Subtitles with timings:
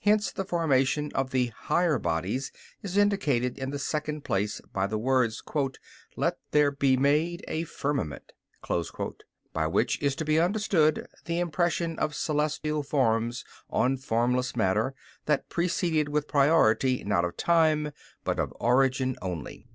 [0.00, 2.50] Hence the formation of the higher bodies
[2.82, 5.42] is indicated in the second place, by the words,
[6.16, 8.32] "Let there be made a firmament,"
[9.52, 14.94] by which is to be understood the impression of celestial forms on formless matter,
[15.26, 17.92] that preceded with priority not of time,
[18.24, 19.66] but of origin only.